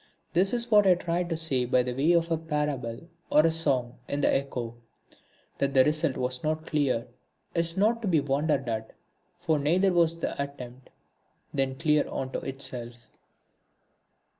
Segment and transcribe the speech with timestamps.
[0.33, 3.99] This is what I tried to say by way of a parable or a song
[4.07, 4.73] in The Echo.
[5.59, 7.05] That the result was not clear
[7.53, 8.95] is not to be wondered at,
[9.37, 10.89] for neither was the attempt
[11.53, 13.09] then clear unto itself.